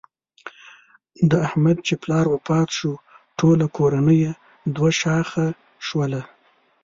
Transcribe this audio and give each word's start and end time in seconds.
د 1.29 1.31
احمد 1.47 1.77
چې 1.87 1.93
پلار 2.03 2.25
وفات 2.33 2.67
شو 2.77 2.91
ټوله 3.39 3.65
کورنۍ 3.77 4.17
یې 4.25 4.33
دوه 4.75 4.89
شاخه 5.01 5.47
شوله. 5.87 6.21